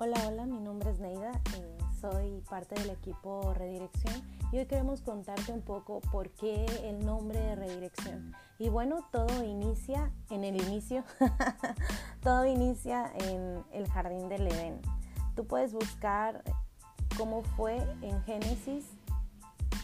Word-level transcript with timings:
Hola, 0.00 0.16
hola, 0.28 0.46
mi 0.46 0.60
nombre 0.60 0.92
es 0.92 1.00
Neida, 1.00 1.32
eh, 1.56 1.78
soy 2.00 2.40
parte 2.48 2.76
del 2.76 2.90
equipo 2.90 3.52
Redirección 3.52 4.14
y 4.52 4.58
hoy 4.58 4.66
queremos 4.66 5.00
contarte 5.00 5.50
un 5.50 5.60
poco 5.60 6.00
por 6.12 6.30
qué 6.30 6.66
el 6.84 7.04
nombre 7.04 7.40
de 7.40 7.56
Redirección. 7.56 8.32
Y 8.60 8.68
bueno, 8.68 9.08
todo 9.10 9.42
inicia 9.42 10.12
en 10.30 10.44
el 10.44 10.54
inicio, 10.54 11.02
todo 12.22 12.46
inicia 12.46 13.10
en 13.12 13.64
el 13.72 13.88
jardín 13.90 14.28
del 14.28 14.46
Edén. 14.46 14.80
Tú 15.34 15.48
puedes 15.48 15.72
buscar 15.72 16.44
cómo 17.16 17.42
fue 17.56 17.78
en 18.00 18.22
Génesis 18.22 18.84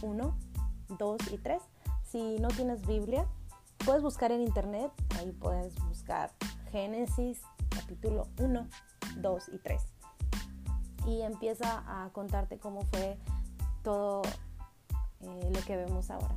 1, 0.01 0.33
2 0.97 1.17
y 1.33 1.37
3. 1.39 1.61
Si 2.03 2.39
no 2.39 2.47
tienes 2.47 2.87
Biblia, 2.87 3.27
puedes 3.85 4.01
buscar 4.01 4.31
en 4.31 4.43
internet, 4.43 4.93
ahí 5.19 5.33
puedes 5.33 5.75
buscar 5.89 6.31
Génesis 6.71 7.41
capítulo 7.69 8.29
1, 8.39 8.65
2 9.17 9.49
y 9.49 9.57
3 9.57 9.94
y 11.05 11.21
empieza 11.21 11.83
a 11.87 12.09
contarte 12.09 12.57
cómo 12.57 12.81
fue 12.85 13.17
todo 13.83 14.21
eh, 15.21 15.49
lo 15.53 15.61
que 15.61 15.77
vemos 15.77 16.09
ahora. 16.09 16.35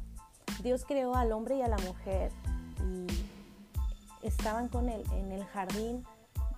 Dios 0.63 0.85
creó 0.85 1.15
al 1.15 1.33
hombre 1.33 1.57
y 1.57 1.63
a 1.63 1.69
la 1.69 1.79
mujer 1.79 2.33
y 2.83 4.27
estaban 4.27 4.69
con 4.69 4.89
él 4.89 5.05
en 5.13 5.33
el 5.33 5.45
jardín 5.45 6.05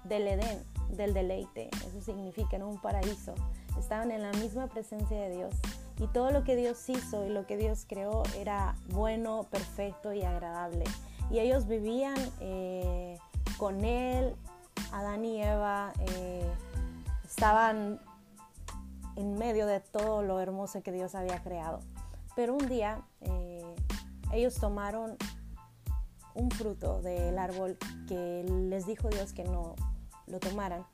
del 0.04 0.26
Edén, 0.26 0.62
del 0.90 1.12
deleite, 1.12 1.68
eso 1.86 2.00
significa 2.00 2.56
en 2.56 2.62
un 2.62 2.80
paraíso. 2.80 3.34
Estaban 3.78 4.10
en 4.10 4.22
la 4.22 4.32
misma 4.32 4.66
presencia 4.66 5.16
de 5.20 5.30
Dios 5.30 5.54
y 5.98 6.06
todo 6.08 6.30
lo 6.30 6.44
que 6.44 6.56
Dios 6.56 6.88
hizo 6.88 7.26
y 7.26 7.28
lo 7.28 7.46
que 7.46 7.56
Dios 7.56 7.84
creó 7.86 8.22
era 8.36 8.74
bueno, 8.88 9.46
perfecto 9.50 10.12
y 10.12 10.22
agradable. 10.22 10.84
Y 11.30 11.38
ellos 11.38 11.66
vivían 11.66 12.16
eh, 12.40 13.18
con 13.58 13.84
él, 13.84 14.34
Adán 14.92 15.24
y 15.24 15.42
Eva. 15.42 15.92
Eh, 16.00 16.50
estaban 17.30 18.00
en 19.14 19.38
medio 19.38 19.66
de 19.66 19.80
todo 19.80 20.22
lo 20.22 20.40
hermoso 20.40 20.82
que 20.82 20.90
Dios 20.90 21.14
había 21.14 21.40
creado. 21.42 21.80
Pero 22.34 22.54
un 22.54 22.68
día 22.68 23.02
eh, 23.20 23.64
ellos 24.32 24.56
tomaron 24.56 25.16
un 26.34 26.50
fruto 26.50 27.00
del 27.02 27.38
árbol 27.38 27.78
que 28.08 28.44
les 28.68 28.86
dijo 28.86 29.08
Dios 29.08 29.32
que 29.32 29.44
no 29.44 29.76
lo 30.26 30.40
tomaran. 30.40 30.84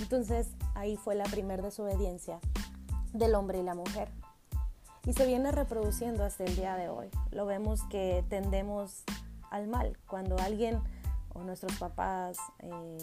Entonces 0.00 0.48
ahí 0.74 0.96
fue 0.96 1.14
la 1.14 1.24
primera 1.24 1.62
desobediencia 1.62 2.40
del 3.12 3.34
hombre 3.34 3.60
y 3.60 3.62
la 3.62 3.74
mujer. 3.74 4.10
Y 5.04 5.12
se 5.12 5.26
viene 5.26 5.52
reproduciendo 5.52 6.24
hasta 6.24 6.44
el 6.44 6.56
día 6.56 6.76
de 6.76 6.88
hoy. 6.88 7.10
Lo 7.30 7.44
vemos 7.44 7.82
que 7.90 8.24
tendemos 8.28 9.04
al 9.50 9.66
mal. 9.68 9.98
Cuando 10.06 10.38
alguien 10.38 10.80
o 11.34 11.42
nuestros 11.42 11.76
papás 11.78 12.36
eh, 12.60 12.98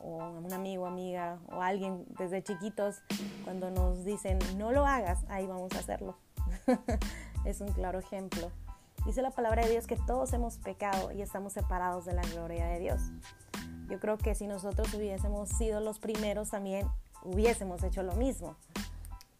o 0.00 0.16
un 0.16 0.52
amigo, 0.52 0.86
amiga 0.86 1.38
o 1.50 1.62
alguien 1.62 2.04
desde 2.18 2.42
chiquitos 2.42 3.02
cuando 3.44 3.70
nos 3.70 4.04
dicen 4.04 4.38
no 4.56 4.72
lo 4.72 4.86
hagas, 4.86 5.24
ahí 5.28 5.46
vamos 5.46 5.72
a 5.74 5.78
hacerlo. 5.78 6.16
es 7.44 7.60
un 7.60 7.68
claro 7.68 7.98
ejemplo. 7.98 8.50
Dice 9.04 9.22
la 9.22 9.30
palabra 9.30 9.64
de 9.64 9.70
Dios 9.70 9.86
que 9.86 9.96
todos 9.96 10.32
hemos 10.32 10.58
pecado 10.58 11.10
y 11.10 11.22
estamos 11.22 11.52
separados 11.52 12.04
de 12.04 12.14
la 12.14 12.22
gloria 12.22 12.66
de 12.66 12.78
Dios. 12.78 13.00
Yo 13.88 13.98
creo 13.98 14.16
que 14.16 14.34
si 14.34 14.46
nosotros 14.46 14.92
hubiésemos 14.94 15.48
sido 15.48 15.80
los 15.80 15.98
primeros 15.98 16.50
también 16.50 16.88
hubiésemos 17.24 17.82
hecho 17.82 18.02
lo 18.02 18.14
mismo. 18.14 18.56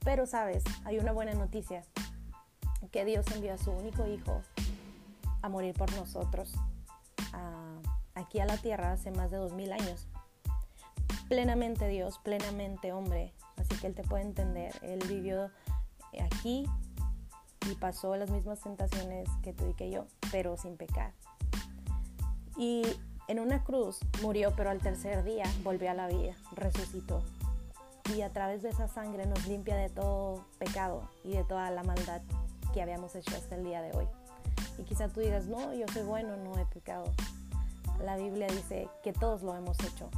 Pero 0.04 0.26
sabes, 0.26 0.64
hay 0.84 0.98
una 0.98 1.12
buena 1.12 1.32
noticia, 1.34 1.84
que 2.90 3.04
Dios 3.04 3.24
envió 3.34 3.54
a 3.54 3.58
su 3.58 3.70
único 3.70 4.06
hijo 4.06 4.42
a 5.42 5.48
morir 5.48 5.74
por 5.74 5.92
nosotros 5.94 6.52
aquí 8.22 8.40
a 8.40 8.46
la 8.46 8.56
tierra 8.56 8.92
hace 8.92 9.10
más 9.10 9.30
de 9.30 9.36
dos 9.36 9.52
mil 9.52 9.72
años 9.72 10.08
plenamente 11.32 11.88
Dios, 11.88 12.18
plenamente 12.18 12.92
hombre, 12.92 13.32
así 13.56 13.74
que 13.80 13.86
Él 13.86 13.94
te 13.94 14.02
puede 14.02 14.22
entender. 14.22 14.74
Él 14.82 15.00
vivió 15.08 15.50
aquí 16.22 16.66
y 17.70 17.74
pasó 17.76 18.16
las 18.16 18.28
mismas 18.28 18.60
tentaciones 18.60 19.30
que 19.42 19.54
tú 19.54 19.70
y 19.70 19.72
que 19.72 19.90
yo, 19.90 20.06
pero 20.30 20.58
sin 20.58 20.76
pecar. 20.76 21.14
Y 22.58 22.82
en 23.28 23.40
una 23.40 23.64
cruz 23.64 24.00
murió, 24.20 24.52
pero 24.54 24.68
al 24.68 24.80
tercer 24.80 25.24
día 25.24 25.44
volvió 25.62 25.90
a 25.90 25.94
la 25.94 26.06
vida, 26.06 26.34
resucitó. 26.54 27.22
Y 28.14 28.20
a 28.20 28.30
través 28.30 28.60
de 28.60 28.68
esa 28.68 28.86
sangre 28.86 29.24
nos 29.24 29.46
limpia 29.46 29.76
de 29.76 29.88
todo 29.88 30.44
pecado 30.58 31.08
y 31.24 31.30
de 31.30 31.44
toda 31.44 31.70
la 31.70 31.82
maldad 31.82 32.20
que 32.74 32.82
habíamos 32.82 33.14
hecho 33.14 33.34
hasta 33.34 33.54
el 33.54 33.64
día 33.64 33.80
de 33.80 33.96
hoy. 33.96 34.06
Y 34.76 34.82
quizá 34.82 35.08
tú 35.08 35.20
digas, 35.20 35.46
no, 35.46 35.72
yo 35.72 35.86
soy 35.94 36.02
bueno, 36.02 36.36
no 36.36 36.58
he 36.58 36.66
pecado. 36.66 37.10
La 38.02 38.16
Biblia 38.16 38.48
dice 38.48 38.88
que 39.02 39.12
todos 39.12 39.42
lo 39.42 39.54
hemos 39.54 39.78
hecho, 39.80 40.10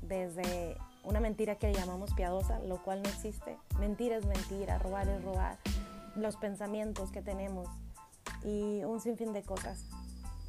desde 0.00 0.76
una 1.04 1.20
mentira 1.20 1.56
que 1.56 1.72
llamamos 1.72 2.14
piadosa, 2.14 2.58
lo 2.60 2.82
cual 2.82 3.02
no 3.02 3.08
existe. 3.10 3.58
Mentira 3.78 4.16
es 4.16 4.24
mentira, 4.24 4.78
robar 4.78 5.06
es 5.08 5.22
robar, 5.22 5.58
los 6.14 6.36
pensamientos 6.36 7.12
que 7.12 7.20
tenemos 7.20 7.68
y 8.42 8.82
un 8.84 9.00
sinfín 9.00 9.32
de 9.34 9.42
cosas. 9.42 9.84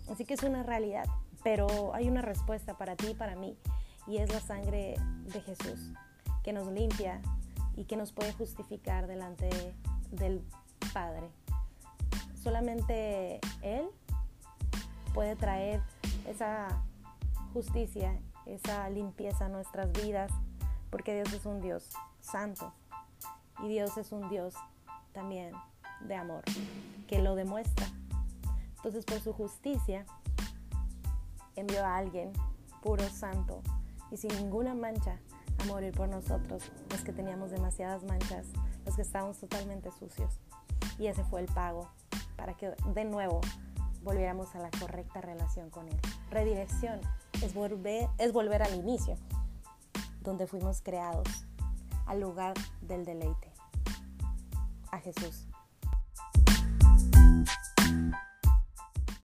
Así 0.09 0.23
que 0.23 0.35
es 0.35 0.43
una 0.43 0.63
realidad, 0.63 1.05
pero 1.43 1.93
hay 1.93 2.07
una 2.07 2.21
respuesta 2.21 2.77
para 2.77 2.95
ti 2.95 3.07
y 3.09 3.13
para 3.13 3.35
mí 3.35 3.57
y 4.07 4.17
es 4.17 4.31
la 4.31 4.39
sangre 4.39 4.95
de 5.25 5.41
Jesús 5.41 5.91
que 6.43 6.53
nos 6.53 6.67
limpia 6.71 7.21
y 7.75 7.83
que 7.83 7.97
nos 7.97 8.13
puede 8.13 8.31
justificar 8.31 9.07
delante 9.07 9.49
del 10.11 10.41
Padre. 10.93 11.27
Solamente 12.41 13.41
Él 13.61 13.89
puede 15.13 15.35
traer 15.35 15.81
esa 16.27 16.83
justicia 17.53 18.19
esa 18.47 18.89
limpieza 18.89 19.45
a 19.45 19.49
nuestras 19.49 19.91
vidas, 19.91 20.31
porque 20.89 21.13
Dios 21.13 21.33
es 21.33 21.45
un 21.45 21.61
Dios 21.61 21.89
santo 22.21 22.73
y 23.61 23.67
Dios 23.67 23.97
es 23.97 24.11
un 24.11 24.29
Dios 24.29 24.53
también 25.11 25.51
de 26.01 26.15
amor, 26.15 26.43
que 27.07 27.21
lo 27.21 27.35
demuestra. 27.35 27.87
Entonces 28.77 29.05
por 29.05 29.19
su 29.19 29.33
justicia 29.33 30.05
envió 31.55 31.85
a 31.85 31.97
alguien 31.97 32.31
puro, 32.81 33.03
santo 33.09 33.61
y 34.11 34.17
sin 34.17 34.33
ninguna 34.35 34.73
mancha 34.73 35.19
a 35.59 35.65
morir 35.65 35.91
por 35.93 36.07
nosotros, 36.07 36.63
los 36.89 37.01
que 37.01 37.11
teníamos 37.11 37.51
demasiadas 37.51 38.03
manchas, 38.03 38.47
los 38.85 38.95
que 38.95 39.01
estábamos 39.01 39.39
totalmente 39.39 39.91
sucios. 39.91 40.39
Y 40.99 41.07
ese 41.07 41.23
fue 41.25 41.41
el 41.41 41.47
pago 41.47 41.89
para 42.37 42.53
que 42.53 42.73
de 42.93 43.05
nuevo 43.05 43.41
volviéramos 44.07 44.55
a 44.55 44.59
la 44.59 44.71
correcta 44.71 45.19
relación 45.19 45.69
con 45.69 45.89
Él. 45.89 45.99
Redirección 46.31 47.01
es 47.43 47.53
volver, 47.53 48.07
es 48.17 48.31
volver 48.31 48.63
al 48.63 48.73
inicio, 48.73 49.17
donde 50.21 50.47
fuimos 50.47 50.81
creados, 50.81 51.27
al 52.05 52.21
lugar 52.21 52.53
del 52.79 53.03
deleite, 53.03 53.51
a 54.93 54.99
Jesús. 54.99 55.49